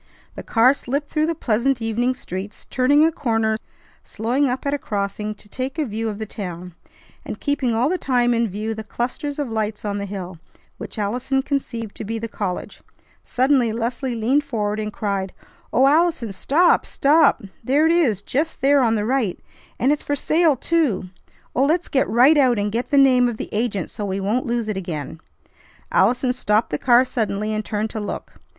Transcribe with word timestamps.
The 0.33 0.41
car 0.41 0.73
slipped 0.73 1.09
through 1.11 1.27
the 1.27 1.35
pleasant 1.35 1.79
evening 1.79 2.15
streets, 2.15 2.65
turning 2.65 3.05
a 3.05 3.11
corner, 3.11 3.55
slowing 4.03 4.49
up 4.49 4.65
at 4.65 4.73
a 4.73 4.79
crossing 4.79 5.35
to 5.35 5.47
take 5.47 5.77
a 5.77 5.85
view 5.85 6.09
of 6.09 6.17
the 6.17 6.25
town, 6.25 6.73
and 7.23 7.39
keeping 7.39 7.75
all 7.75 7.87
the 7.87 7.99
time 7.99 8.33
in 8.33 8.47
view 8.49 8.73
the 8.73 8.83
clusters 8.83 9.37
of 9.37 9.51
lights 9.51 9.85
on 9.85 9.99
the 9.99 10.05
hill, 10.07 10.39
which 10.79 10.97
Allison 10.97 11.43
conceived 11.43 11.93
to 11.97 12.03
be 12.03 12.17
the 12.17 12.27
college. 12.27 12.81
Suddenly 13.25 13.71
Leslie 13.73 14.15
leaned 14.15 14.43
forward, 14.43 14.79
and 14.79 14.91
cried: 14.91 15.33
"O 15.71 15.85
Allison, 15.85 16.33
stop! 16.33 16.83
Stop! 16.83 17.43
There 17.63 17.85
it 17.85 17.91
is, 17.91 18.23
just 18.23 18.61
there 18.61 18.81
on 18.81 18.95
the 18.95 19.05
right. 19.05 19.39
And 19.77 19.91
it's 19.91 20.03
for 20.03 20.15
sale, 20.15 20.55
too! 20.55 21.09
Oh, 21.55 21.65
let's 21.67 21.89
get 21.89 22.09
right 22.09 22.39
out 22.39 22.57
and 22.57 22.71
get 22.71 22.89
the 22.89 22.97
name 22.97 23.29
of 23.29 23.37
the 23.37 23.49
agent, 23.51 23.91
so 23.91 24.05
we 24.05 24.19
won't 24.19 24.47
lose 24.47 24.67
it 24.67 24.77
again." 24.77 25.19
Allison 25.91 26.33
stopped 26.33 26.71
the 26.71 26.79
car 26.79 27.05
suddenly, 27.05 27.53
and 27.53 27.63
turned 27.63 27.91
to 27.91 27.99
look. 27.99 28.39